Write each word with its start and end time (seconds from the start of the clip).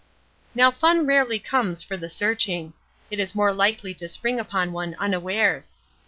Now 0.55 0.71
fun 0.71 1.05
rarely 1.05 1.37
comes 1.37 1.83
for 1.83 1.95
the 1.95 2.09
searching; 2.09 2.73
it 3.11 3.19
is 3.19 3.35
more 3.35 3.53
likely 3.53 3.93
to 3.93 4.07
spring 4.07 4.39
upon 4.39 4.71
one 4.71 4.95
unawares. 4.95 5.77